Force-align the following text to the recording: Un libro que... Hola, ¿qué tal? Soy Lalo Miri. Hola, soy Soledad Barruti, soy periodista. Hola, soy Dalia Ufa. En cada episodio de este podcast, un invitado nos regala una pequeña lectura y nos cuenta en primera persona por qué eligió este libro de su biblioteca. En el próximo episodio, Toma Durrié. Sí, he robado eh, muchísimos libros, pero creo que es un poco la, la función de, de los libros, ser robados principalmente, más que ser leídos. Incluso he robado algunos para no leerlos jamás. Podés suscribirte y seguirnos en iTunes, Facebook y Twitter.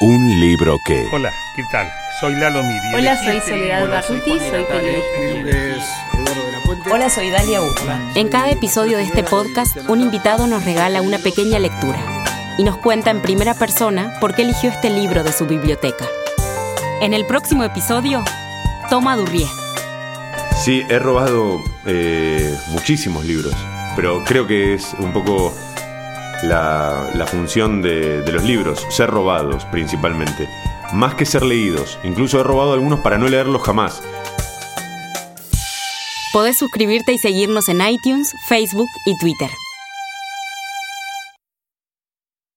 Un 0.00 0.38
libro 0.38 0.78
que... 0.84 1.08
Hola, 1.12 1.32
¿qué 1.56 1.64
tal? 1.72 1.90
Soy 2.20 2.32
Lalo 2.36 2.62
Miri. 2.62 2.94
Hola, 2.94 3.16
soy 3.20 3.40
Soledad 3.40 3.88
Barruti, 3.88 4.38
soy 4.38 4.64
periodista. 4.64 6.24
Hola, 6.92 7.10
soy 7.10 7.30
Dalia 7.30 7.60
Ufa. 7.60 7.98
En 8.14 8.28
cada 8.28 8.48
episodio 8.48 8.96
de 8.96 9.02
este 9.02 9.24
podcast, 9.24 9.76
un 9.88 10.00
invitado 10.00 10.46
nos 10.46 10.64
regala 10.64 11.02
una 11.02 11.18
pequeña 11.18 11.58
lectura 11.58 11.98
y 12.58 12.62
nos 12.62 12.76
cuenta 12.76 13.10
en 13.10 13.22
primera 13.22 13.54
persona 13.54 14.14
por 14.20 14.36
qué 14.36 14.42
eligió 14.42 14.70
este 14.70 14.88
libro 14.88 15.24
de 15.24 15.32
su 15.32 15.46
biblioteca. 15.46 16.06
En 17.00 17.12
el 17.12 17.26
próximo 17.26 17.64
episodio, 17.64 18.22
Toma 18.88 19.16
Durrié. 19.16 19.48
Sí, 20.62 20.84
he 20.88 21.00
robado 21.00 21.60
eh, 21.86 22.56
muchísimos 22.68 23.24
libros, 23.24 23.54
pero 23.96 24.22
creo 24.24 24.46
que 24.46 24.74
es 24.74 24.94
un 25.00 25.12
poco 25.12 25.52
la, 26.42 27.10
la 27.14 27.26
función 27.26 27.82
de, 27.82 28.22
de 28.22 28.32
los 28.32 28.44
libros, 28.44 28.86
ser 28.90 29.10
robados 29.10 29.64
principalmente, 29.66 30.48
más 30.92 31.14
que 31.14 31.24
ser 31.24 31.42
leídos. 31.42 31.98
Incluso 32.04 32.40
he 32.40 32.42
robado 32.42 32.72
algunos 32.72 33.00
para 33.00 33.18
no 33.18 33.28
leerlos 33.28 33.62
jamás. 33.62 34.02
Podés 36.32 36.58
suscribirte 36.58 37.12
y 37.12 37.18
seguirnos 37.18 37.68
en 37.68 37.80
iTunes, 37.80 38.34
Facebook 38.48 38.88
y 39.06 39.16
Twitter. 39.18 39.50